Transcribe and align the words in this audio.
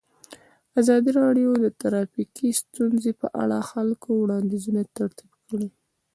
ازادي 0.79 1.11
راډیو 1.21 1.49
د 1.63 1.67
ټرافیکي 1.79 2.49
ستونزې 2.61 3.11
په 3.21 3.27
اړه 3.43 3.57
د 3.61 3.67
خلکو 3.71 4.09
وړاندیزونه 4.17 4.81
ترتیب 4.97 5.31
کړي. 5.49 5.69